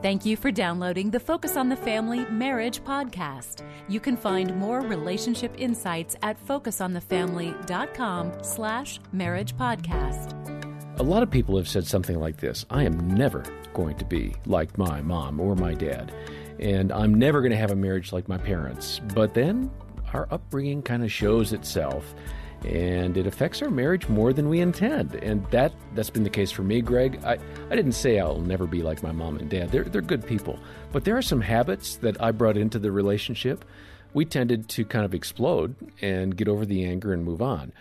Thank 0.00 0.24
you 0.24 0.36
for 0.36 0.52
downloading 0.52 1.10
the 1.10 1.18
Focus 1.18 1.56
on 1.56 1.68
the 1.68 1.76
Family 1.76 2.24
Marriage 2.26 2.84
podcast. 2.84 3.64
You 3.88 3.98
can 3.98 4.16
find 4.16 4.54
more 4.56 4.80
relationship 4.80 5.52
insights 5.58 6.14
at 6.22 6.38
focusonthefamily.com 6.46 8.32
slash 8.44 9.00
marriage 9.12 9.56
podcast. 9.56 10.36
A 11.00 11.02
lot 11.02 11.24
of 11.24 11.32
people 11.32 11.56
have 11.56 11.68
said 11.68 11.84
something 11.84 12.20
like 12.20 12.36
this 12.36 12.64
I 12.70 12.84
am 12.84 13.08
never 13.08 13.42
going 13.74 13.96
to 13.96 14.04
be 14.04 14.36
like 14.46 14.78
my 14.78 15.00
mom 15.02 15.40
or 15.40 15.56
my 15.56 15.74
dad, 15.74 16.12
and 16.60 16.92
I'm 16.92 17.14
never 17.14 17.40
going 17.40 17.50
to 17.50 17.58
have 17.58 17.72
a 17.72 17.76
marriage 17.76 18.12
like 18.12 18.28
my 18.28 18.38
parents. 18.38 19.00
But 19.14 19.34
then 19.34 19.68
our 20.12 20.28
upbringing 20.30 20.82
kind 20.82 21.02
of 21.02 21.10
shows 21.10 21.52
itself 21.52 22.14
and 22.64 23.16
it 23.16 23.26
affects 23.26 23.62
our 23.62 23.70
marriage 23.70 24.08
more 24.08 24.32
than 24.32 24.48
we 24.48 24.60
intend. 24.60 25.14
And 25.16 25.44
that 25.50 25.72
that's 25.94 26.10
been 26.10 26.24
the 26.24 26.30
case 26.30 26.50
for 26.50 26.62
me, 26.62 26.80
Greg. 26.80 27.20
I, 27.24 27.38
I 27.70 27.76
didn't 27.76 27.92
say 27.92 28.18
I'll 28.18 28.40
never 28.40 28.66
be 28.66 28.82
like 28.82 29.02
my 29.02 29.12
mom 29.12 29.38
and 29.38 29.48
dad. 29.48 29.70
They're 29.70 29.84
they're 29.84 30.02
good 30.02 30.26
people. 30.26 30.58
But 30.92 31.04
there 31.04 31.16
are 31.16 31.22
some 31.22 31.40
habits 31.40 31.96
that 31.96 32.20
I 32.22 32.32
brought 32.32 32.56
into 32.56 32.78
the 32.78 32.90
relationship. 32.90 33.64
We 34.14 34.24
tended 34.24 34.68
to 34.70 34.84
kind 34.84 35.04
of 35.04 35.14
explode 35.14 35.74
and 36.00 36.36
get 36.36 36.48
over 36.48 36.64
the 36.64 36.84
anger 36.84 37.12
and 37.12 37.24
move 37.24 37.42
on 37.42 37.72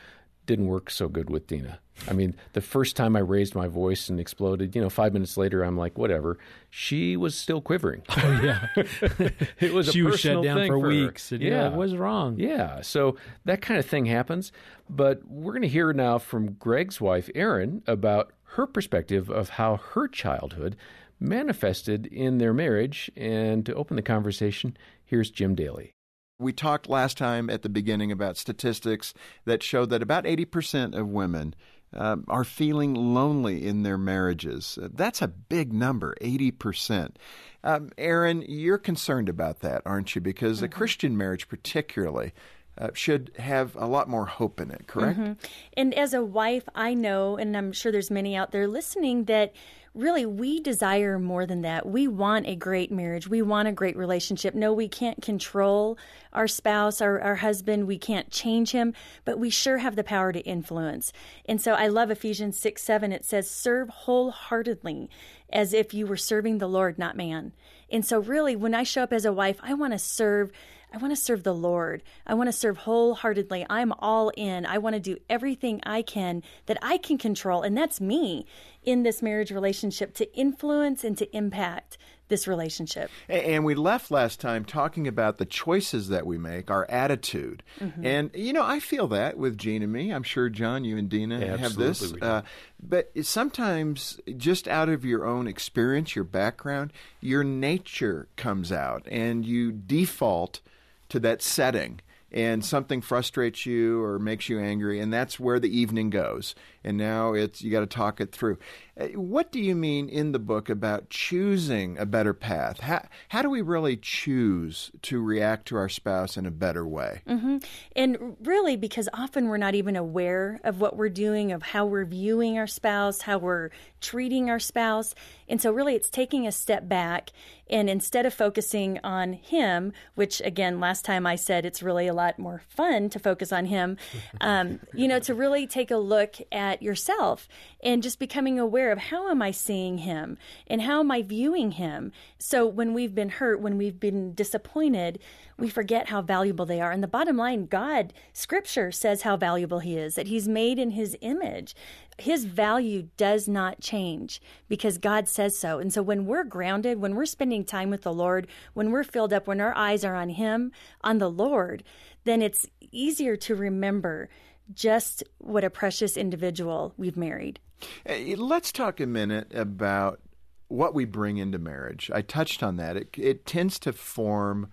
didn't 0.47 0.65
work 0.65 0.89
so 0.89 1.07
good 1.07 1.29
with 1.29 1.45
Dena. 1.45 1.79
I 2.07 2.13
mean, 2.13 2.35
the 2.53 2.61
first 2.61 2.95
time 2.95 3.15
I 3.15 3.19
raised 3.19 3.53
my 3.53 3.67
voice 3.67 4.09
and 4.09 4.19
exploded, 4.19 4.75
you 4.75 4.81
know, 4.81 4.89
five 4.89 5.13
minutes 5.13 5.37
later, 5.37 5.63
I'm 5.63 5.77
like, 5.77 5.97
whatever. 5.97 6.37
She 6.70 7.15
was 7.15 7.35
still 7.35 7.61
quivering. 7.61 8.01
Oh 8.20 8.41
yeah, 8.41 8.67
it 9.59 9.73
was 9.73 9.91
she 9.91 10.01
was 10.01 10.20
shut 10.20 10.43
down 10.43 10.67
for, 10.67 10.79
for 10.79 10.79
weeks. 10.79 11.31
And, 11.31 11.41
yeah, 11.41 11.70
what 11.70 11.77
was 11.77 11.95
wrong? 11.95 12.35
Yeah, 12.39 12.81
so 12.81 13.15
that 13.45 13.61
kind 13.61 13.79
of 13.79 13.85
thing 13.85 14.05
happens. 14.05 14.51
But 14.89 15.21
we're 15.27 15.51
going 15.51 15.61
to 15.61 15.67
hear 15.67 15.93
now 15.93 16.17
from 16.17 16.53
Greg's 16.53 16.99
wife, 16.99 17.29
Erin, 17.35 17.84
about 17.85 18.34
her 18.55 18.65
perspective 18.65 19.29
of 19.29 19.49
how 19.49 19.77
her 19.77 20.07
childhood 20.07 20.75
manifested 21.20 22.07
in 22.07 22.37
their 22.37 22.53
marriage. 22.53 23.11
And 23.15 23.65
to 23.65 23.73
open 23.75 23.95
the 23.95 24.01
conversation, 24.01 24.76
here's 25.05 25.29
Jim 25.29 25.55
Daly. 25.55 25.93
We 26.40 26.54
talked 26.54 26.88
last 26.88 27.18
time 27.18 27.49
at 27.49 27.63
the 27.63 27.70
beginning 27.70 28.12
about 28.12 28.38
statistics 28.38 29.13
that 29.46 29.63
showed 29.63 29.90
that 29.90 30.04
about 30.04 30.26
80% 30.26 30.96
of 30.96 31.07
women 31.07 31.55
uh, 31.96 32.18
are 32.27 32.44
feeling 32.44 32.94
lonely 32.94 33.66
in 33.66 33.84
their 33.84 33.98
marriages. 33.98 34.77
That's 34.82 35.21
a 35.21 35.27
big 35.27 35.74
number, 35.74 36.16
80%. 36.21 37.16
Um, 37.63 37.90
Erin, 37.98 38.46
you're 38.48 38.77
concerned 38.77 39.29
about 39.29 39.62
that, 39.62 39.82
aren't 39.85 40.13
you? 40.13 40.21
Because 40.21 40.57
mm-hmm. 40.57 40.66
a 40.66 40.70
Christian 40.70 41.18
marriage, 41.18 41.48
particularly, 41.48 42.34
uh, 42.77 42.89
should 42.93 43.31
have 43.37 43.75
a 43.75 43.87
lot 43.87 44.07
more 44.07 44.25
hope 44.25 44.59
in 44.59 44.71
it, 44.71 44.87
correct? 44.87 45.20
Mm-hmm. 45.20 45.33
And 45.75 45.93
as 45.93 46.13
a 46.13 46.23
wife, 46.23 46.67
I 46.75 46.93
know, 46.93 47.37
and 47.37 47.55
I'm 47.55 47.71
sure 47.71 47.91
there's 47.91 48.11
many 48.11 48.35
out 48.35 48.51
there 48.51 48.67
listening, 48.67 49.25
that 49.25 49.53
really 49.97 50.25
we 50.25 50.59
desire 50.59 51.17
more 51.17 51.45
than 51.45 51.61
that. 51.63 51.85
We 51.85 52.07
want 52.07 52.48
a 52.48 52.55
great 52.55 52.91
marriage. 52.91 53.27
We 53.27 53.41
want 53.41 53.67
a 53.67 53.71
great 53.71 53.98
relationship. 53.98 54.53
No, 54.53 54.71
we 54.71 54.87
can't 54.87 55.21
control 55.21 55.98
our 56.33 56.48
spouse, 56.48 57.01
our, 57.01 57.20
our 57.20 57.35
husband. 57.35 57.87
We 57.87 57.98
can't 57.98 58.29
change 58.29 58.71
him, 58.71 58.93
but 59.25 59.39
we 59.39 59.49
sure 59.49 59.79
have 59.79 59.95
the 59.95 60.03
power 60.03 60.31
to 60.31 60.39
influence. 60.41 61.11
And 61.45 61.59
so 61.59 61.73
I 61.73 61.87
love 61.87 62.11
Ephesians 62.11 62.59
6 62.59 62.81
7. 62.81 63.11
It 63.11 63.25
says, 63.25 63.49
serve 63.49 63.89
wholeheartedly 63.89 65.09
as 65.51 65.73
if 65.73 65.94
you 65.94 66.05
were 66.05 66.17
serving 66.17 66.59
the 66.59 66.67
Lord, 66.67 67.00
not 67.00 67.17
man. 67.17 67.53
And 67.89 68.05
so, 68.05 68.19
really, 68.19 68.55
when 68.55 68.75
I 68.75 68.83
show 68.83 69.03
up 69.03 69.13
as 69.13 69.25
a 69.25 69.31
wife, 69.31 69.59
I 69.63 69.73
want 69.73 69.94
to 69.94 70.00
serve 70.00 70.51
I 70.94 70.97
want 70.97 71.12
to 71.12 71.22
serve 71.22 71.44
the 71.44 71.53
Lord. 71.53 72.02
I 72.25 72.34
want 72.34 72.47
to 72.47 72.53
serve 72.53 72.78
wholeheartedly. 72.78 73.66
I'm 73.69 73.91
all 74.00 74.31
in. 74.38 74.66
I 74.66 74.78
want 74.78 74.96
to 74.96 75.00
do 75.00 75.18
everything 75.29 75.81
I 75.84 76.02
can 76.02 76.44
that 76.66 76.78
I 76.81 76.97
can 76.97 77.18
control, 77.18 77.62
and 77.62 77.78
that's 77.78 78.00
me 78.00 78.46
in 78.84 79.03
this 79.03 79.22
marriage 79.22 79.52
relationship 79.52 80.13
to 80.16 80.34
influence 80.35 81.03
and 81.03 81.18
to 81.18 81.35
impact 81.35 81.97
this 82.29 82.47
relationship. 82.47 83.09
And 83.29 83.63
we 83.63 83.75
left 83.75 84.12
last 84.12 84.40
time 84.40 84.66
talking 84.66 85.07
about 85.07 85.38
the 85.38 85.46
choices 85.46 86.09
that 86.09 86.25
we 86.25 86.38
make, 86.38 86.69
our 86.69 86.85
attitude. 86.90 87.63
Mm-hmm. 87.79 88.06
And, 88.06 88.31
you 88.34 88.53
know, 88.53 88.63
I 88.63 88.79
feel 88.79 89.07
that 89.09 89.38
with 89.38 89.57
Jean 89.57 89.81
and 89.81 89.91
me. 89.91 90.11
I'm 90.11 90.23
sure, 90.23 90.50
John, 90.50 90.84
you 90.84 90.97
and 90.97 91.09
Dena 91.09 91.40
yeah, 91.40 91.57
have 91.57 91.75
this. 91.75 92.13
Uh, 92.22 92.41
but 92.81 93.11
sometimes, 93.25 94.19
just 94.35 94.67
out 94.67 94.90
of 94.90 95.06
your 95.06 95.25
own 95.25 95.47
experience, 95.47 96.16
your 96.16 96.25
background, 96.25 96.91
your 97.22 97.44
nature 97.44 98.28
comes 98.35 98.72
out 98.72 99.07
and 99.09 99.45
you 99.45 99.72
default 99.72 100.61
to 101.09 101.19
that 101.19 101.41
setting 101.41 102.00
and 102.31 102.63
something 102.63 103.01
frustrates 103.01 103.66
you 103.66 104.03
or 104.03 104.19
makes 104.19 104.50
you 104.50 104.59
angry 104.59 105.00
and 105.00 105.13
that's 105.13 105.40
where 105.40 105.59
the 105.59 105.78
evening 105.78 106.09
goes 106.09 106.56
and 106.83 106.97
now 106.97 107.33
it's 107.33 107.61
you 107.61 107.71
got 107.71 107.81
to 107.81 107.85
talk 107.85 108.21
it 108.21 108.31
through. 108.31 108.57
Uh, 108.99 109.07
what 109.09 109.51
do 109.51 109.59
you 109.59 109.75
mean 109.75 110.09
in 110.09 110.31
the 110.31 110.39
book 110.39 110.69
about 110.69 111.09
choosing 111.09 111.97
a 111.97 112.05
better 112.05 112.33
path? 112.33 112.79
How, 112.79 113.05
how 113.29 113.41
do 113.41 113.49
we 113.49 113.61
really 113.61 113.97
choose 113.97 114.91
to 115.03 115.21
react 115.21 115.67
to 115.67 115.77
our 115.77 115.89
spouse 115.89 116.37
in 116.37 116.45
a 116.45 116.51
better 116.51 116.87
way? 116.87 117.21
Mm-hmm. 117.27 117.57
and 117.95 118.37
really 118.43 118.75
because 118.75 119.09
often 119.13 119.47
we're 119.47 119.57
not 119.57 119.75
even 119.75 119.95
aware 119.95 120.59
of 120.63 120.81
what 120.81 120.95
we're 120.95 121.09
doing 121.09 121.51
of 121.51 121.61
how 121.61 121.85
we're 121.85 122.05
viewing 122.05 122.57
our 122.57 122.67
spouse 122.67 123.21
how 123.21 123.37
we're 123.37 123.69
treating 124.01 124.49
our 124.49 124.59
spouse. 124.59 125.16
And 125.49 125.61
so 125.61 125.71
really 125.71 125.95
it's 125.95 126.09
taking 126.09 126.47
a 126.47 126.51
step 126.51 126.87
back 126.87 127.31
and 127.69 127.89
instead 127.89 128.25
of 128.25 128.33
focusing 128.33 128.99
on 129.03 129.33
him, 129.33 129.93
which 130.16 130.41
again, 130.41 130.79
last 130.79 131.03
time 131.03 131.25
I 131.25 131.35
said 131.35 131.66
it's 131.66 131.83
really 131.83 132.07
a 132.07 132.13
lot 132.13 132.39
more 132.39 132.61
fun 132.69 133.09
to 133.09 133.19
focus 133.19 133.51
on 133.51 133.66
him, 133.66 133.97
um, 134.41 134.79
you 134.93 135.07
know, 135.07 135.19
to 135.19 135.33
really 135.33 135.67
take 135.67 135.91
a 135.91 135.97
look 135.97 136.35
at 136.51 136.66
yourself 136.81 137.47
and 137.81 138.03
just 138.03 138.19
becoming 138.19 138.59
aware 138.59 138.91
of 138.91 139.00
how 139.00 139.29
am 139.29 139.41
I 139.41 139.51
seeing 139.51 140.00
him 140.00 140.38
and 140.67 140.81
how 140.81 141.00
am 141.00 141.11
I 141.11 141.22
viewing 141.22 141.72
him. 141.72 142.11
So 142.38 142.66
when 142.66 142.94
we've 142.94 143.16
been 143.16 143.29
hurt, 143.29 143.59
when 143.61 143.78
we've 143.78 144.00
been 144.00 144.33
disappointed, 144.33 145.19
we 145.57 145.69
forget 145.69 146.09
how 146.09 146.22
valuable 146.22 146.66
they 146.66 146.81
are. 146.81 146.91
And 146.91 147.01
the 147.01 147.07
bottom 147.07 147.38
line, 147.38 147.66
God, 147.66 148.13
scripture 148.33 148.91
says 148.91 149.23
how 149.23 149.38
valuable 149.38 149.79
he 149.79 149.97
is, 149.97 150.16
that 150.16 150.28
he's 150.28 150.47
made 150.47 150.78
in 150.78 150.91
his 150.91 151.17
image 151.22 151.75
his 152.17 152.45
value 152.45 153.09
does 153.16 153.47
not 153.47 153.79
change 153.79 154.41
because 154.67 154.97
God 154.97 155.28
says 155.28 155.57
so. 155.57 155.79
And 155.79 155.94
so 155.94 156.01
when 156.01 156.25
we're 156.25 156.44
grounded, 156.44 156.99
when 156.99 157.16
we're 157.16 157.25
spending 157.25 157.63
time 157.63 157.89
with 157.89 158.01
the 158.01 158.13
Lord, 158.13 158.47
when 158.73 158.91
we're 158.91 159.03
filled 159.03 159.34
up, 159.34 159.45
when 159.45 159.61
our 159.61 159.75
eyes 159.78 160.03
are 160.03 160.16
on 160.16 160.29
Him, 160.29 160.72
on 161.01 161.19
the 161.19 161.29
Lord, 161.29 161.84
then 162.23 162.41
it's 162.41 162.67
easier 162.91 163.35
to 163.38 163.55
remember 163.55 164.29
just 164.73 165.23
what 165.38 165.63
a 165.63 165.69
precious 165.69 166.17
individual 166.17 166.94
we've 166.97 167.17
married. 167.17 167.59
Let's 168.07 168.72
talk 168.72 169.00
a 169.00 169.05
minute 169.05 169.53
about 169.53 170.22
what 170.67 170.94
we 170.94 171.05
bring 171.05 171.38
into 171.38 171.59
marriage. 171.59 172.11
I 172.13 172.22
touched 172.22 172.63
on 172.63 172.78
that. 172.78 172.97
It, 172.97 173.09
it 173.17 173.45
tends 173.45 173.79
to 173.79 173.94
form 173.94 174.69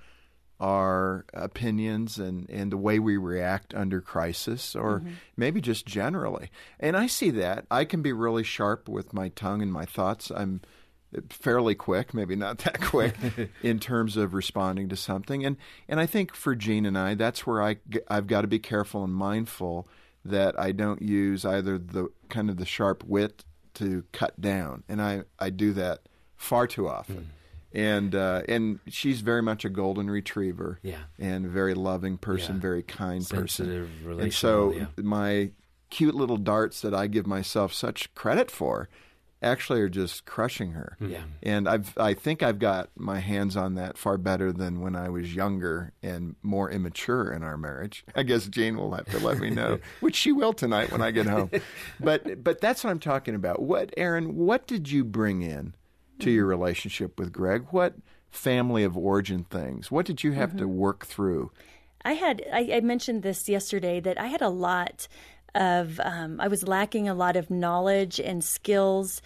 our 0.61 1.25
opinions 1.35 2.19
and, 2.19 2.49
and 2.49 2.73
the 2.73 2.77
way 2.77 2.99
we 2.99 3.17
react 3.17 3.75
under 3.75 4.01
crisis 4.01 4.75
or 4.75 5.01
mm-hmm. 5.01 5.13
maybe 5.37 5.61
just 5.61 5.85
generally. 5.85 6.49
And 6.81 6.97
I 6.97 7.07
see 7.07 7.31
that. 7.31 7.67
I 7.71 7.85
can 7.85 8.03
be 8.03 8.13
really 8.13 8.45
sharp 8.45 8.89
with 8.89 9.13
my 9.13 9.29
tongue 9.31 9.63
and 9.63 9.73
my 9.73 9.85
thoughts. 9.85 10.31
I'm 10.35 10.61
fairly 11.29 11.75
quick, 11.75 12.15
maybe 12.15 12.37
not 12.37 12.59
that 12.59 12.81
quick 12.83 13.15
in 13.63 13.79
terms 13.79 14.17
of 14.17 14.35
responding 14.35 14.89
to 14.89 14.97
something. 14.97 15.45
And 15.45 15.57
and 15.89 16.01
I 16.01 16.07
think 16.07 16.35
for 16.35 16.55
Jean 16.55 16.87
and 16.87 16.97
I, 16.99 17.15
that's 17.15 17.47
where 17.47 17.63
I 17.63 17.77
I've 18.09 18.27
got 18.27 18.43
to 18.43 18.49
be 18.49 18.59
careful 18.59 19.05
and 19.05 19.15
mindful 19.15 19.89
that 20.25 20.59
I 20.59 20.73
don't 20.73 21.03
use 21.03 21.45
either 21.45 21.79
the 21.79 22.09
kind 22.29 22.49
of 22.51 22.57
the 22.57 22.67
sharp 22.67 23.05
wit 23.05 23.45
to 23.75 24.05
cut 24.13 24.41
down. 24.41 24.85
And 24.89 25.03
I 25.03 25.23
I 25.39 25.51
do 25.51 25.73
that 25.75 26.01
far 26.37 26.67
too 26.67 26.89
often. 26.89 27.17
Mm 27.17 27.27
and 27.75 28.15
uh, 28.15 28.43
and 28.49 28.79
she's 28.87 29.21
very 29.21 29.43
much 29.43 29.65
a 29.65 29.69
golden 29.69 30.09
retriever. 30.09 30.79
Yeah, 30.83 31.03
and 31.19 31.45
a 31.45 31.49
very 31.49 31.75
loving 31.75 32.17
person, 32.19 32.57
yeah. 32.57 32.61
very 32.61 32.83
kind 32.83 33.25
Sensitive, 33.25 33.91
person. 34.05 34.21
And 34.21 34.33
so 34.33 34.73
yeah. 34.73 34.87
my 34.97 35.51
cute 35.91 36.15
little 36.15 36.37
darts 36.37 36.81
that 36.83 36.95
I 36.95 37.09
give 37.09 37.27
myself 37.27 37.73
such 37.73 38.15
credit 38.15 38.51
for 38.51 38.89
actually 39.45 39.81
are 39.81 39.89
just 39.89 40.25
crushing 40.25 40.73
her. 40.73 40.97
Hmm. 40.99 41.11
Yeah. 41.11 41.23
And 41.43 41.69
I've 41.69 41.97
I 41.97 42.15
think 42.15 42.43
I've 42.43 42.59
got 42.59 42.91
my 42.97 43.21
hands 43.21 43.57
on 43.57 43.75
that 43.75 43.97
far 43.97 44.19
better 44.19 44.53
than 44.53 44.81
when 44.81 44.97
I 44.97 45.09
was 45.09 45.35
younger 45.35 45.93
and 46.03 46.37
more 46.43 46.71
immature 46.71 47.33
in 47.33 47.43
our 47.43 47.57
marriage. 47.57 48.05
I 48.15 48.23
guess 48.23 48.47
Jane 48.47 48.77
will 48.77 48.95
have 48.95 49.07
to 49.07 49.19
let 49.19 49.39
me 49.39 49.51
know, 49.51 49.79
which 50.01 50.17
she 50.17 50.33
will 50.33 50.53
tonight 50.53 50.91
when 50.91 51.03
I 51.03 51.11
get 51.11 51.27
home. 51.27 51.51
But 52.01 52.43
but 52.43 52.61
that's 52.61 52.83
what 52.83 52.91
I'm 52.91 52.99
talking 52.99 53.35
about. 53.35 53.63
What 53.63 53.93
Erin, 53.97 54.37
what 54.37 54.67
did 54.67 54.91
you 54.91 55.05
bring 55.05 55.43
in 55.43 55.75
to 56.19 56.31
your 56.31 56.47
relationship 56.47 57.19
with 57.19 57.33
Greg? 57.33 57.67
What 57.71 57.95
family 58.31 58.83
of 58.85 58.97
origin 58.97 59.45
things? 59.45 59.91
What 59.91 60.07
did 60.07 60.25
you 60.25 60.33
have 60.33 60.51
mm-hmm. 60.51 60.59
to 60.59 60.69
work 60.69 61.07
through? 61.07 61.51
I 62.05 62.13
had, 62.13 62.43
I, 62.53 62.71
I, 62.75 62.81
mentioned 62.81 63.23
this 63.23 63.49
yesterday 63.49 63.99
that 64.01 64.21
I 64.21 64.27
had 64.27 64.43
a 64.43 64.51
lot 64.51 65.09
of, 65.55 66.01
um, 66.01 66.41
I 66.41 66.49
was 66.49 66.67
lacking 66.67 67.09
a 67.09 67.15
lot 67.15 67.37
of 67.37 67.51
knowledge 67.51 68.21
and 68.21 68.43
skills 68.43 69.23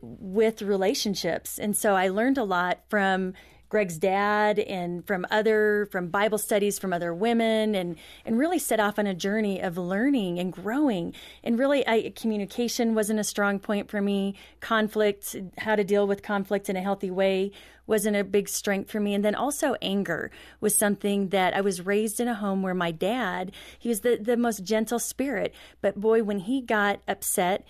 with 0.00 0.62
relationships. 0.62 1.58
And 1.58 1.76
so 1.76 1.94
I 1.94 2.08
learned 2.08 2.38
a 2.38 2.44
lot 2.44 2.80
from 2.88 3.34
Greg's 3.68 3.98
dad 3.98 4.58
and 4.58 5.06
from 5.06 5.26
other 5.30 5.88
from 5.90 6.08
Bible 6.08 6.38
studies 6.38 6.78
from 6.78 6.92
other 6.92 7.12
women 7.12 7.74
and 7.74 7.96
and 8.24 8.38
really 8.38 8.58
set 8.58 8.80
off 8.80 8.98
on 8.98 9.06
a 9.06 9.14
journey 9.14 9.60
of 9.60 9.76
learning 9.76 10.38
and 10.38 10.52
growing. 10.52 11.14
And 11.42 11.58
really 11.58 11.86
I 11.86 12.12
communication 12.14 12.94
wasn't 12.94 13.20
a 13.20 13.24
strong 13.24 13.58
point 13.58 13.90
for 13.90 14.00
me. 14.00 14.34
Conflict, 14.60 15.36
how 15.58 15.76
to 15.76 15.84
deal 15.84 16.06
with 16.06 16.22
conflict 16.22 16.68
in 16.68 16.76
a 16.76 16.82
healthy 16.82 17.10
way 17.10 17.52
wasn't 17.86 18.16
a 18.16 18.24
big 18.24 18.48
strength 18.48 18.90
for 18.90 19.00
me. 19.00 19.14
And 19.14 19.24
then 19.24 19.34
also 19.34 19.76
anger 19.80 20.30
was 20.60 20.76
something 20.76 21.28
that 21.28 21.54
I 21.54 21.60
was 21.60 21.86
raised 21.86 22.20
in 22.20 22.28
a 22.28 22.34
home 22.34 22.62
where 22.62 22.74
my 22.74 22.90
dad, 22.90 23.52
he 23.78 23.88
was 23.88 24.00
the, 24.00 24.16
the 24.16 24.36
most 24.36 24.64
gentle 24.64 24.98
spirit. 24.98 25.54
But 25.80 26.00
boy, 26.00 26.22
when 26.22 26.40
he 26.40 26.60
got 26.60 27.00
upset, 27.06 27.64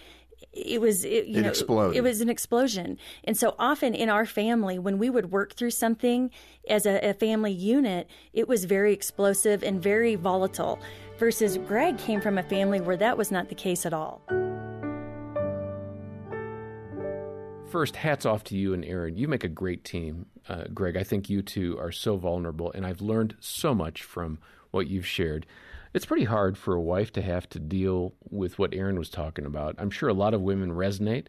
it 0.52 0.80
was 0.80 1.04
it, 1.04 1.26
you 1.26 1.38
it 1.38 1.42
know 1.42 1.48
exploded. 1.48 1.96
it 1.96 2.02
was 2.02 2.20
an 2.20 2.28
explosion 2.28 2.98
and 3.24 3.36
so 3.36 3.54
often 3.58 3.94
in 3.94 4.08
our 4.08 4.26
family 4.26 4.78
when 4.78 4.98
we 4.98 5.10
would 5.10 5.30
work 5.30 5.54
through 5.54 5.70
something 5.70 6.30
as 6.68 6.86
a, 6.86 7.10
a 7.10 7.14
family 7.14 7.52
unit 7.52 8.08
it 8.32 8.48
was 8.48 8.64
very 8.64 8.92
explosive 8.92 9.62
and 9.62 9.82
very 9.82 10.14
volatile 10.14 10.78
versus 11.18 11.58
greg 11.58 11.98
came 11.98 12.20
from 12.20 12.38
a 12.38 12.42
family 12.42 12.80
where 12.80 12.96
that 12.96 13.16
was 13.16 13.30
not 13.30 13.48
the 13.48 13.54
case 13.54 13.84
at 13.86 13.92
all 13.92 14.22
First, 17.68 17.96
hats 17.96 18.24
off 18.24 18.44
to 18.44 18.56
you 18.56 18.72
and 18.72 18.84
Erin. 18.84 19.16
You 19.16 19.26
make 19.26 19.42
a 19.42 19.48
great 19.48 19.84
team, 19.84 20.26
uh, 20.48 20.64
Greg. 20.72 20.96
I 20.96 21.02
think 21.02 21.28
you 21.28 21.42
two 21.42 21.76
are 21.78 21.90
so 21.90 22.16
vulnerable, 22.16 22.70
and 22.72 22.86
I've 22.86 23.00
learned 23.00 23.34
so 23.40 23.74
much 23.74 24.02
from 24.02 24.38
what 24.70 24.86
you've 24.86 25.06
shared. 25.06 25.46
It's 25.96 26.04
pretty 26.04 26.24
hard 26.24 26.58
for 26.58 26.74
a 26.74 26.80
wife 26.80 27.10
to 27.12 27.22
have 27.22 27.48
to 27.48 27.58
deal 27.58 28.12
with 28.28 28.58
what 28.58 28.74
Erin 28.74 28.98
was 28.98 29.08
talking 29.08 29.46
about. 29.46 29.76
I'm 29.78 29.88
sure 29.88 30.10
a 30.10 30.12
lot 30.12 30.34
of 30.34 30.42
women 30.42 30.72
resonate. 30.72 31.28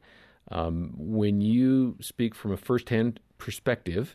Um, 0.52 0.92
when 0.98 1.40
you 1.40 1.96
speak 2.02 2.36
from 2.36 2.52
a 2.52 2.58
firsthand 2.58 3.22
perspective, 3.38 4.14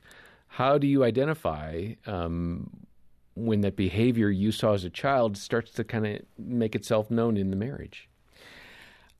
how 0.48 0.76
do 0.76 0.86
you 0.86 1.04
identify 1.04 1.94
um, 2.04 2.68
when 3.34 3.62
that 3.62 3.76
behavior 3.76 4.28
you 4.28 4.52
saw 4.52 4.74
as 4.74 4.84
a 4.84 4.90
child 4.90 5.38
starts 5.38 5.70
to 5.72 5.84
kind 5.84 6.06
of 6.06 6.18
make 6.36 6.74
itself 6.74 7.10
known 7.10 7.38
in 7.38 7.48
the 7.48 7.56
marriage? 7.56 8.10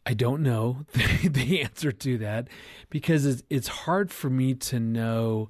I 0.05 0.13
don't 0.13 0.43
know 0.43 0.85
the, 1.25 1.63
answer 1.63 1.93
to 1.93 2.19
that 2.19 2.49
because 2.91 3.25
it's, 3.25 3.43
it's 3.49 3.69
hard 3.69 4.11
for 4.11 4.29
me 4.29 4.53
to 4.53 4.79
know 4.79 5.49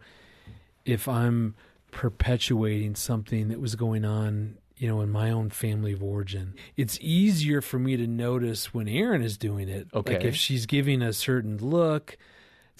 if 0.84 1.08
I'm 1.08 1.56
perpetuating 1.90 2.94
something 2.94 3.48
that 3.48 3.60
was 3.60 3.74
going 3.74 4.04
on, 4.04 4.58
you 4.82 4.88
know, 4.88 5.00
in 5.00 5.08
my 5.10 5.30
own 5.30 5.48
family 5.48 5.92
of 5.92 6.02
origin. 6.02 6.54
It's 6.76 6.98
easier 7.00 7.60
for 7.60 7.78
me 7.78 7.96
to 7.96 8.08
notice 8.08 8.74
when 8.74 8.88
Erin 8.88 9.22
is 9.22 9.38
doing 9.38 9.68
it. 9.68 9.86
Okay. 9.94 10.14
Like 10.14 10.24
if 10.24 10.34
she's 10.34 10.66
giving 10.66 11.02
a 11.02 11.12
certain 11.12 11.56
look, 11.58 12.18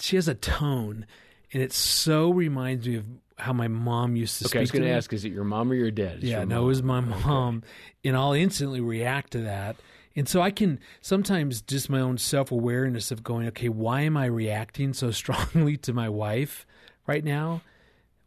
she 0.01 0.17
has 0.17 0.27
a 0.27 0.35
tone, 0.35 1.05
and 1.53 1.63
it 1.63 1.71
so 1.71 2.29
reminds 2.29 2.85
me 2.85 2.95
of 2.95 3.07
how 3.37 3.53
my 3.53 3.69
mom 3.69 4.17
used 4.17 4.37
to 4.39 4.47
Okay, 4.47 4.59
I 4.59 4.63
was 4.63 4.71
going 4.71 4.83
to 4.83 4.89
ask, 4.89 5.13
is 5.13 5.23
it 5.23 5.31
your 5.31 5.45
mom 5.45 5.71
or 5.71 5.75
your 5.75 5.91
dad? 5.91 6.17
It's 6.17 6.25
Yeah, 6.25 6.43
no, 6.43 6.63
it 6.63 6.67
was 6.67 6.83
my 6.83 6.99
mom. 6.99 7.63
And 8.03 8.17
I'll 8.17 8.33
instantly 8.33 8.81
react 8.81 9.31
to 9.31 9.39
that. 9.43 9.77
And 10.13 10.27
so 10.27 10.41
I 10.41 10.51
can 10.51 10.81
sometimes 10.99 11.61
just 11.61 11.89
my 11.89 12.01
own 12.01 12.17
self 12.17 12.51
awareness 12.51 13.11
of 13.11 13.23
going, 13.23 13.47
okay, 13.47 13.69
why 13.69 14.01
am 14.01 14.17
I 14.17 14.25
reacting 14.25 14.91
so 14.91 15.11
strongly 15.21 15.77
to 15.77 15.93
my 15.93 16.09
wife 16.09 16.65
right 17.07 17.23
now? 17.23 17.61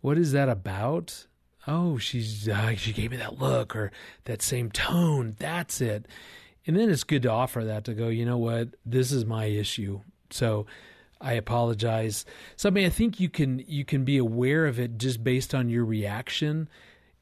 What 0.00 0.16
is 0.16 0.32
that 0.32 0.48
about? 0.48 1.26
Oh, 1.66 1.98
she's 1.98 2.48
uh, 2.48 2.74
she 2.76 2.92
gave 2.92 3.10
me 3.10 3.16
that 3.16 3.38
look 3.38 3.74
or 3.74 3.90
that 4.24 4.42
same 4.42 4.70
tone. 4.70 5.34
That's 5.38 5.80
it. 5.80 6.06
And 6.66 6.76
then 6.76 6.90
it's 6.90 7.04
good 7.04 7.22
to 7.22 7.30
offer 7.30 7.64
that 7.64 7.84
to 7.84 7.94
go, 7.94 8.08
you 8.08 8.24
know 8.24 8.38
what? 8.38 8.70
This 8.84 9.12
is 9.12 9.24
my 9.24 9.44
issue. 9.44 10.00
So 10.30 10.66
I 11.20 11.34
apologize. 11.34 12.24
So 12.56 12.68
I 12.68 12.72
mean, 12.72 12.86
I 12.86 12.90
think 12.90 13.20
you 13.20 13.28
can 13.28 13.62
you 13.66 13.84
can 13.84 14.04
be 14.04 14.16
aware 14.16 14.66
of 14.66 14.78
it 14.78 14.98
just 14.98 15.22
based 15.24 15.54
on 15.54 15.68
your 15.68 15.84
reaction. 15.84 16.68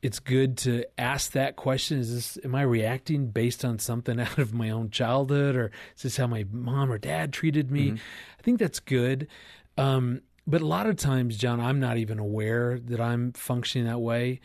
It's 0.02 0.18
good 0.18 0.58
to 0.58 0.84
ask 0.98 1.32
that 1.32 1.56
question: 1.56 1.98
Is 1.98 2.14
this 2.14 2.44
am 2.44 2.54
I 2.54 2.62
reacting 2.62 3.28
based 3.28 3.64
on 3.64 3.78
something 3.78 4.20
out 4.20 4.38
of 4.38 4.52
my 4.52 4.70
own 4.70 4.90
childhood, 4.90 5.56
or 5.56 5.70
is 5.96 6.02
this 6.02 6.16
how 6.16 6.26
my 6.26 6.44
mom 6.50 6.90
or 6.90 6.98
dad 6.98 7.32
treated 7.32 7.70
me? 7.70 7.92
I 8.38 8.42
think 8.42 8.58
that's 8.58 8.80
good. 8.80 9.28
Um, 9.78 10.22
but 10.46 10.60
a 10.60 10.66
lot 10.66 10.86
of 10.86 10.96
times, 10.96 11.36
John, 11.36 11.60
I'm 11.60 11.80
not 11.80 11.96
even 11.96 12.18
aware 12.18 12.78
that 12.78 13.00
I'm 13.00 13.32
functioning 13.32 13.86
that 13.86 14.00
way. 14.00 14.40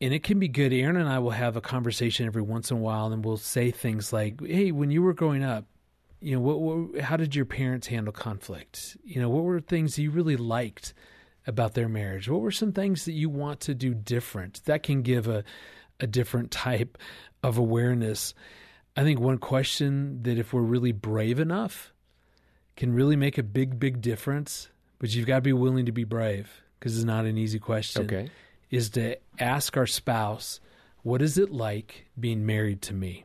And 0.00 0.14
it 0.14 0.22
can 0.22 0.38
be 0.38 0.48
good. 0.48 0.72
Erin 0.72 0.96
and 0.96 1.08
I 1.08 1.18
will 1.18 1.30
have 1.30 1.56
a 1.56 1.60
conversation 1.60 2.26
every 2.26 2.40
once 2.40 2.70
in 2.70 2.78
a 2.78 2.80
while, 2.80 3.12
and 3.12 3.22
we'll 3.22 3.36
say 3.36 3.70
things 3.70 4.14
like, 4.14 4.40
"Hey, 4.44 4.72
when 4.72 4.90
you 4.90 5.02
were 5.02 5.12
growing 5.12 5.44
up, 5.44 5.66
you 6.20 6.34
know, 6.34 6.40
what, 6.40 6.60
what, 6.60 7.00
how 7.00 7.16
did 7.16 7.34
your 7.34 7.44
parents 7.44 7.86
handle 7.86 8.12
conflict? 8.12 8.96
You 9.04 9.20
know, 9.20 9.28
what 9.28 9.44
were 9.44 9.60
things 9.60 9.98
you 9.98 10.10
really 10.10 10.36
liked 10.36 10.94
about 11.46 11.74
their 11.74 11.88
marriage? 11.88 12.28
What 12.28 12.40
were 12.40 12.50
some 12.50 12.72
things 12.72 13.04
that 13.06 13.12
you 13.12 13.28
want 13.28 13.60
to 13.60 13.74
do 13.74 13.94
different? 13.94 14.64
That 14.66 14.82
can 14.82 15.02
give 15.02 15.28
a, 15.28 15.44
a 15.98 16.06
different 16.06 16.50
type 16.50 16.98
of 17.42 17.58
awareness. 17.58 18.34
I 18.96 19.02
think 19.02 19.18
one 19.20 19.38
question 19.38 20.22
that, 20.22 20.38
if 20.38 20.52
we're 20.52 20.60
really 20.62 20.92
brave 20.92 21.40
enough, 21.40 21.92
can 22.76 22.92
really 22.92 23.16
make 23.16 23.38
a 23.38 23.42
big, 23.42 23.78
big 23.78 24.00
difference, 24.00 24.68
but 25.00 25.12
you've 25.12 25.26
got 25.26 25.36
to 25.36 25.40
be 25.40 25.52
willing 25.52 25.86
to 25.86 25.92
be 25.92 26.04
brave 26.04 26.62
because 26.78 26.96
it's 26.96 27.04
not 27.04 27.24
an 27.24 27.36
easy 27.36 27.58
question. 27.58 28.04
Okay. 28.04 28.30
Is 28.70 28.90
to 28.90 29.16
ask 29.40 29.76
our 29.76 29.86
spouse, 29.86 30.60
what 31.02 31.20
is 31.22 31.36
it 31.36 31.50
like 31.50 32.06
being 32.18 32.46
married 32.46 32.82
to 32.82 32.94
me? 32.94 33.24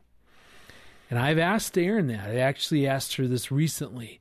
And 1.08 1.18
I've 1.20 1.38
asked 1.38 1.78
Erin 1.78 2.08
that. 2.08 2.30
I 2.30 2.36
actually 2.38 2.86
asked 2.86 3.14
her 3.16 3.28
this 3.28 3.52
recently. 3.52 4.18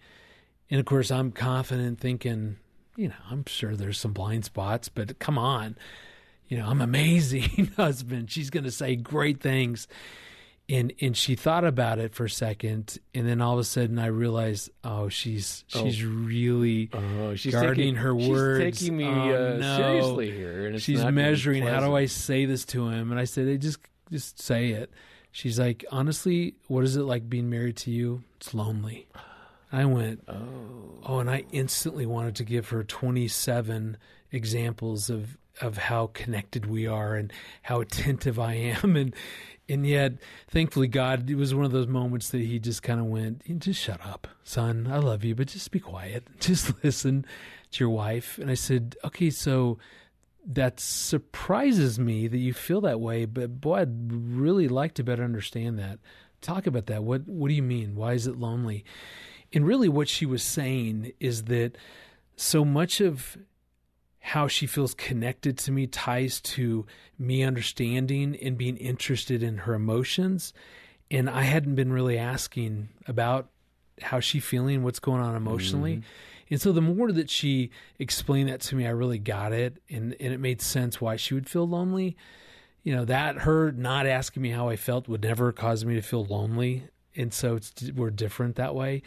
And 0.69 0.79
of 0.79 0.85
course, 0.85 1.09
I'm 1.09 1.31
confident 1.31 1.99
thinking, 1.99 2.57
you 2.95 3.07
know, 3.07 3.15
I'm 3.31 3.45
sure 3.47 3.75
there's 3.75 3.99
some 3.99 4.13
blind 4.13 4.45
spots, 4.45 4.89
but 4.89 5.17
come 5.17 5.37
on. 5.37 5.77
You 6.47 6.57
know, 6.57 6.67
I'm 6.67 6.81
amazing 6.81 7.73
husband. 7.77 8.29
She's 8.29 8.51
going 8.51 8.65
to 8.65 8.71
say 8.71 8.95
great 8.95 9.41
things. 9.41 9.87
And 10.67 10.93
and 10.99 11.15
she 11.15 11.35
thought 11.35 11.63
about 11.63 11.99
it 11.99 12.15
for 12.15 12.25
a 12.25 12.29
second, 12.29 12.97
and 13.13 13.27
then 13.27 13.39
all 13.39 13.53
of 13.53 13.59
a 13.59 13.63
sudden 13.63 13.99
I 13.99 14.07
realized, 14.07 14.71
oh, 14.83 15.09
she's 15.09 15.63
she's 15.67 16.03
really 16.03 16.89
Oh, 16.91 17.35
she's 17.35 17.53
guarding 17.53 17.75
taking, 17.75 17.95
her 17.97 18.19
she's 18.19 18.29
words. 18.29 18.79
taking 18.79 18.97
me 18.97 19.05
Oh, 19.05 19.53
uh, 19.53 19.57
no. 19.59 19.77
seriously 19.77 20.31
here, 20.31 20.65
and 20.65 20.75
it's 20.75 20.83
she's 20.83 21.05
measuring 21.05 21.61
how 21.61 21.81
do 21.81 21.95
I 21.95 22.05
say 22.07 22.45
this 22.45 22.65
to 22.65 22.89
him, 22.89 23.11
and 23.11 23.19
I 23.19 23.25
said, 23.25 23.47
hey, 23.47 23.57
just 23.59 23.77
just 24.11 24.41
say 24.41 24.69
it. 24.69 24.89
She's 25.31 25.59
like, 25.59 25.85
honestly, 25.91 26.55
what 26.67 26.83
is 26.83 26.95
it 26.95 27.03
like 27.03 27.29
being 27.29 27.49
married 27.49 27.75
to 27.77 27.91
you? 27.91 28.23
It's 28.37 28.53
lonely. 28.55 29.07
I 29.71 29.85
went, 29.85 30.23
oh, 30.27 30.99
oh, 31.05 31.19
and 31.19 31.29
I 31.29 31.43
instantly 31.51 32.05
wanted 32.07 32.35
to 32.37 32.43
give 32.43 32.69
her 32.69 32.83
27 32.83 33.97
examples 34.31 35.09
of 35.09 35.37
of 35.61 35.77
how 35.77 36.07
connected 36.07 36.65
we 36.65 36.87
are 36.87 37.15
and 37.15 37.31
how 37.63 37.81
attentive 37.81 38.39
I 38.39 38.53
am, 38.53 38.95
and 38.95 39.15
and 39.67 39.85
yet, 39.85 40.13
thankfully, 40.47 40.87
God, 40.87 41.29
it 41.29 41.35
was 41.35 41.55
one 41.55 41.65
of 41.65 41.71
those 41.71 41.87
moments 41.87 42.29
that 42.29 42.41
He 42.41 42.59
just 42.59 42.83
kind 42.83 42.99
of 42.99 43.07
went, 43.07 43.41
just 43.59 43.81
shut 43.81 44.05
up, 44.05 44.27
son. 44.43 44.87
I 44.89 44.97
love 44.97 45.23
you, 45.23 45.33
but 45.33 45.47
just 45.47 45.71
be 45.71 45.79
quiet. 45.79 46.27
Just 46.39 46.83
listen 46.83 47.25
to 47.71 47.83
your 47.83 47.89
wife. 47.89 48.37
And 48.37 48.51
I 48.51 48.53
said, 48.53 48.95
okay, 49.03 49.31
so 49.31 49.79
that 50.45 50.79
surprises 50.79 51.97
me 51.97 52.27
that 52.27 52.37
you 52.37 52.53
feel 52.53 52.81
that 52.81 52.99
way, 52.99 53.25
but 53.25 53.59
boy, 53.59 53.77
I'd 53.77 54.11
really 54.11 54.67
like 54.67 54.93
to 54.95 55.03
better 55.03 55.23
understand 55.23 55.79
that. 55.79 55.99
Talk 56.41 56.67
about 56.67 56.85
that. 56.85 57.03
What 57.03 57.27
What 57.27 57.47
do 57.47 57.55
you 57.55 57.63
mean? 57.63 57.95
Why 57.95 58.13
is 58.13 58.27
it 58.27 58.37
lonely? 58.37 58.85
And 59.51 59.65
really, 59.65 59.89
what 59.89 60.07
she 60.07 60.25
was 60.25 60.43
saying 60.43 61.13
is 61.19 61.45
that 61.45 61.77
so 62.35 62.63
much 62.63 63.01
of 63.01 63.37
how 64.25 64.47
she 64.47 64.65
feels 64.65 64.95
connected 64.95 65.55
to 65.55 65.71
me 65.71 65.85
ties 65.85 66.41
to 66.41 66.83
me 67.19 67.43
understanding 67.43 68.35
and 68.41 68.57
being 68.57 68.75
interested 68.77 69.43
in 69.43 69.55
her 69.59 69.75
emotions. 69.75 70.51
And 71.11 71.29
I 71.29 71.43
hadn't 71.43 71.75
been 71.75 71.93
really 71.93 72.17
asking 72.17 72.89
about 73.07 73.49
how 74.01 74.19
she 74.19 74.39
feeling, 74.39 74.81
what's 74.81 74.97
going 74.97 75.21
on 75.21 75.35
emotionally. 75.35 75.97
Mm-hmm. 75.97 76.53
And 76.53 76.59
so 76.59 76.71
the 76.71 76.81
more 76.81 77.11
that 77.11 77.29
she 77.29 77.69
explained 77.99 78.49
that 78.49 78.61
to 78.61 78.75
me, 78.75 78.87
I 78.87 78.89
really 78.89 79.19
got 79.19 79.53
it 79.53 79.77
and, 79.91 80.15
and 80.19 80.33
it 80.33 80.39
made 80.39 80.59
sense 80.59 80.99
why 80.99 81.17
she 81.17 81.35
would 81.35 81.47
feel 81.47 81.67
lonely. 81.67 82.17
You 82.81 82.95
know, 82.95 83.05
that 83.05 83.37
her 83.41 83.71
not 83.73 84.07
asking 84.07 84.41
me 84.41 84.49
how 84.49 84.69
I 84.69 84.75
felt 84.75 85.07
would 85.07 85.21
never 85.21 85.51
cause 85.51 85.85
me 85.85 85.93
to 85.93 86.01
feel 86.01 86.25
lonely. 86.25 86.87
And 87.17 87.33
so 87.33 87.59
we're 87.95 88.09
different 88.09 88.55
that 88.55 88.75
way. 88.75 89.01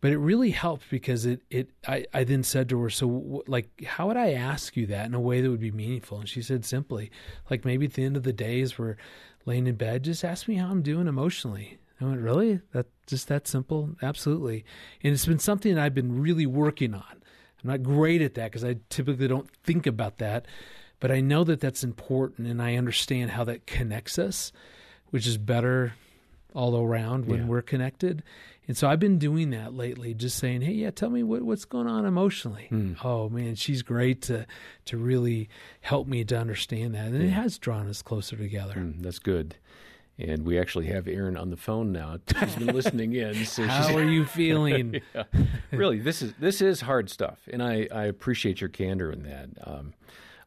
But 0.00 0.12
it 0.12 0.18
really 0.18 0.50
helped 0.50 0.90
because 0.90 1.26
it 1.26 1.42
it 1.50 1.70
I, 1.86 2.06
I 2.14 2.24
then 2.24 2.44
said 2.44 2.68
to 2.68 2.80
her 2.80 2.90
so 2.90 3.42
like 3.48 3.84
how 3.84 4.06
would 4.06 4.16
i 4.16 4.32
ask 4.32 4.76
you 4.76 4.86
that 4.86 5.06
in 5.06 5.14
a 5.14 5.20
way 5.20 5.40
that 5.40 5.50
would 5.50 5.60
be 5.60 5.72
meaningful? 5.72 6.20
And 6.20 6.28
she 6.28 6.40
said 6.40 6.64
simply 6.64 7.10
like 7.50 7.64
maybe 7.64 7.86
at 7.86 7.94
the 7.94 8.04
end 8.04 8.16
of 8.16 8.22
the 8.22 8.32
days 8.32 8.78
we're 8.78 8.96
laying 9.44 9.66
in 9.66 9.74
bed 9.74 10.04
just 10.04 10.24
ask 10.24 10.46
me 10.46 10.54
how 10.54 10.68
i'm 10.68 10.82
doing 10.82 11.08
emotionally. 11.08 11.78
I 12.00 12.04
went 12.04 12.20
really? 12.20 12.60
That 12.72 12.86
just 13.08 13.26
that 13.26 13.48
simple? 13.48 13.96
Absolutely. 14.00 14.64
And 15.02 15.12
it's 15.12 15.26
been 15.26 15.40
something 15.40 15.74
that 15.74 15.84
i've 15.84 15.94
been 15.94 16.20
really 16.20 16.46
working 16.46 16.94
on. 16.94 17.02
I'm 17.10 17.70
not 17.70 17.82
great 17.82 18.22
at 18.22 18.34
that 18.34 18.52
because 18.52 18.64
i 18.64 18.76
typically 18.88 19.26
don't 19.26 19.50
think 19.64 19.84
about 19.84 20.18
that 20.18 20.46
but 21.00 21.10
i 21.10 21.20
know 21.20 21.42
that 21.44 21.60
that's 21.60 21.82
important 21.82 22.46
and 22.46 22.62
i 22.62 22.76
understand 22.76 23.32
how 23.32 23.42
that 23.44 23.66
connects 23.66 24.16
us 24.16 24.52
which 25.10 25.26
is 25.26 25.38
better 25.38 25.94
all 26.54 26.76
around 26.82 27.26
when 27.26 27.40
Yeah. 27.40 27.46
we're 27.46 27.62
connected. 27.62 28.22
And 28.66 28.76
so 28.76 28.88
I've 28.88 29.00
been 29.00 29.18
doing 29.18 29.48
that 29.50 29.72
lately, 29.72 30.12
just 30.12 30.36
saying, 30.36 30.60
"Hey, 30.60 30.72
yeah, 30.72 30.90
tell 30.90 31.08
me 31.08 31.22
what, 31.22 31.42
what's 31.42 31.64
going 31.64 31.86
on 31.86 32.04
emotionally." 32.04 32.66
Hmm. 32.68 32.92
Oh 33.02 33.28
man, 33.30 33.54
she's 33.54 33.82
great 33.82 34.20
to 34.22 34.46
to 34.86 34.96
really 34.98 35.48
help 35.80 36.06
me 36.06 36.22
to 36.24 36.38
understand 36.38 36.94
that, 36.94 37.06
and 37.06 37.22
it 37.22 37.30
has 37.30 37.56
drawn 37.58 37.88
us 37.88 38.02
closer 38.02 38.36
together. 38.36 38.74
Mm, 38.74 39.00
that's 39.02 39.18
good. 39.18 39.54
And 40.18 40.44
we 40.44 40.58
actually 40.58 40.86
have 40.88 41.06
Erin 41.06 41.36
on 41.36 41.50
the 41.50 41.56
phone 41.56 41.92
now. 41.92 42.18
She's 42.40 42.56
been 42.56 42.74
listening 42.74 43.12
in. 43.14 43.34
So 43.44 43.62
she's, 43.62 43.70
How 43.70 43.94
are 43.96 44.02
you 44.04 44.24
feeling? 44.26 45.00
really, 45.70 46.00
this 46.00 46.20
is 46.22 46.34
this 46.40 46.60
is 46.60 46.80
hard 46.82 47.08
stuff, 47.08 47.38
and 47.52 47.62
I, 47.62 47.86
I 47.94 48.04
appreciate 48.06 48.60
your 48.60 48.68
candor 48.68 49.10
in 49.12 49.22
that. 49.22 49.48
Um, 49.64 49.94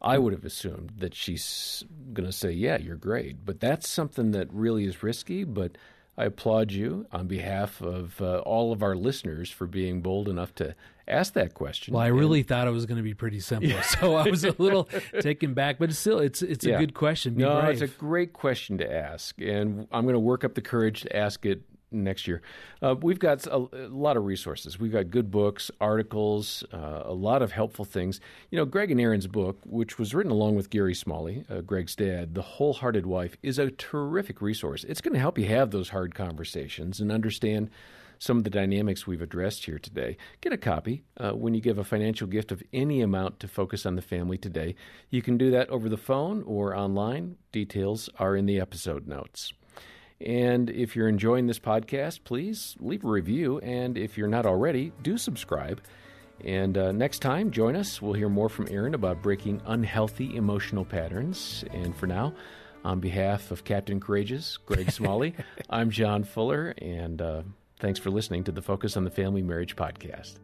I 0.02 0.18
would 0.18 0.34
have 0.34 0.46
assumed 0.46 0.94
that 0.98 1.14
she's 1.14 1.84
going 2.14 2.26
to 2.28 2.34
say, 2.34 2.52
"Yeah, 2.52 2.78
you're 2.78 2.96
great," 2.96 3.46
but 3.46 3.60
that's 3.60 3.88
something 3.88 4.32
that 4.32 4.52
really 4.52 4.86
is 4.86 5.04
risky. 5.04 5.44
But 5.44 5.78
I 6.18 6.26
applaud 6.26 6.72
you 6.72 7.06
on 7.12 7.28
behalf 7.28 7.82
of 7.82 8.22
uh, 8.22 8.40
all 8.40 8.72
of 8.74 8.84
our 8.84 8.96
listeners 8.96 9.50
for 9.50 9.66
being 9.68 10.02
bold 10.02 10.28
enough 10.28 10.54
to 10.56 10.76
ask 11.08 11.34
that 11.34 11.54
question. 11.54 11.94
Well, 11.94 12.04
I 12.04 12.08
And- 12.08 12.18
really 12.20 12.44
thought 12.44 12.68
it 12.68 12.72
was 12.72 12.86
going 12.86 12.98
to 12.98 13.04
be 13.04 13.14
pretty 13.14 13.40
simple, 13.40 13.82
so 13.84 14.16
I 14.16 14.30
was 14.30 14.44
a 14.44 14.54
little 14.58 14.86
taken 15.22 15.54
back. 15.54 15.78
But 15.80 15.94
still, 15.94 16.20
it's 16.20 16.42
it's 16.42 16.66
Yeah. 16.66 16.76
a 16.76 16.80
good 16.80 16.94
question. 16.94 17.36
Be 17.36 17.44
no, 17.44 17.62
brave. 17.62 17.82
it's 17.82 17.94
a 17.94 17.96
great 17.96 18.34
question 18.34 18.78
to 18.80 18.92
ask, 18.94 19.40
and 19.42 19.88
I'm 19.92 20.04
going 20.04 20.14
to 20.14 20.20
work 20.20 20.44
up 20.44 20.56
the 20.56 20.62
courage 20.62 21.02
to 21.04 21.16
ask 21.16 21.46
it 21.46 21.62
next 21.92 22.28
year. 22.28 22.42
Uh, 22.82 22.96
we've 23.02 23.20
got 23.20 23.46
a, 23.48 23.58
a 23.58 23.88
lot 23.90 24.18
of 24.18 24.26
resources. 24.26 24.80
We've 24.80 24.92
got 24.92 25.10
good 25.10 25.30
books, 25.30 25.70
articles, 25.80 26.64
uh, 26.74 27.04
a 27.06 27.14
lot 27.14 27.42
of 27.42 27.52
helpful 27.52 27.86
things. 27.86 28.20
You 28.50 28.58
know, 28.58 28.66
Greg 28.66 28.92
and 28.92 29.00
Erin's 29.00 29.28
book, 29.28 29.60
which 29.66 30.00
was 30.00 30.14
written 30.14 30.32
along 30.32 30.56
with 30.56 30.70
Gary 30.70 30.96
Smalley, 30.96 31.46
uh, 31.50 31.62
Greg's 31.62 31.96
dad, 31.96 32.36
The 32.36 32.42
Wholehearted 32.42 33.06
Wife, 33.06 33.38
is 33.44 33.60
a 33.60 33.72
terrific 33.72 34.42
resource. 34.42 34.84
It's 34.84 35.02
going 35.02 35.14
to 35.14 35.20
help 35.20 35.38
you 35.38 35.46
have 35.48 35.72
those 35.72 35.90
hard 35.90 36.16
conversations 36.16 37.00
and 37.00 37.12
understand 37.12 37.70
some 38.22 38.38
of 38.38 38.44
the 38.44 38.52
dynamics 38.52 39.08
we've 39.08 39.22
addressed 39.22 39.66
here 39.66 39.80
today. 39.80 40.16
Get 40.42 40.54
a 40.54 40.58
copy 40.58 41.04
uh, 41.18 41.32
when 41.32 41.56
you 41.56 41.62
give 41.62 41.80
a 41.80 41.84
financial 41.84 42.28
gift 42.28 42.52
of 42.52 42.62
any 42.72 43.02
amount 43.02 43.40
to 43.40 43.48
focus 43.48 43.84
on 43.84 43.96
the 43.96 44.02
family 44.02 44.38
today. 44.38 44.76
You 45.10 45.24
can 45.24 45.40
do 45.40 45.50
that 45.50 45.70
over 45.72 45.90
the 45.90 45.98
phone 45.98 46.44
or 46.44 46.76
online. 46.76 47.38
Details 47.52 48.10
are 48.20 48.36
in 48.36 48.46
the 48.46 48.60
episode 48.60 49.08
notes. 49.08 49.54
And 50.26 50.70
if 50.70 50.96
you're 50.96 51.08
enjoying 51.08 51.48
this 51.48 51.60
podcast, 51.60 52.24
please 52.24 52.76
leave 52.80 53.04
a 53.04 53.08
review. 53.08 53.60
And 53.60 53.98
if 53.98 54.18
you're 54.18 54.28
not 54.28 54.46
already, 54.46 54.92
do 55.02 55.18
subscribe. 55.18 55.82
And 56.44 56.78
uh, 56.78 56.92
next 56.92 57.20
time, 57.20 57.52
join 57.52 57.76
us. 57.76 58.02
We'll 58.02 58.14
hear 58.14 58.30
more 58.30 58.50
from 58.50 58.68
Erin 58.70 58.94
about 58.94 59.22
breaking 59.22 59.62
unhealthy 59.66 60.36
emotional 60.36 60.86
patterns. 60.86 61.64
And 61.72 61.96
for 61.96 62.08
now, 62.08 62.34
on 62.84 63.00
behalf 63.00 63.52
of 63.52 63.64
Captain 63.64 64.00
Courageous, 64.00 64.58
Greg 64.58 64.92
Smalley, 64.92 65.36
I'm 65.70 65.90
John 65.90 66.24
Fuller. 66.24 66.74
And 66.80 67.22
uh, 67.22 67.44
thanks 67.80 68.00
for 68.00 68.10
listening 68.10 68.44
to 68.46 68.52
the 68.52 68.62
Focus 68.62 68.98
on 68.98 69.04
the 69.04 69.12
Family 69.12 69.42
Marriage 69.42 69.76
podcast. 69.76 70.40